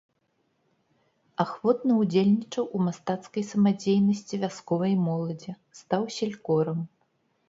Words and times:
Ахвотна 1.43 1.97
ўдзельнічаў 1.97 2.65
у 2.79 2.81
мастацкай 2.85 3.45
самадзейнасці 3.49 4.39
вясковай 4.45 4.95
моладзі, 5.09 5.51
стаў 5.81 6.09
селькорам. 6.17 6.79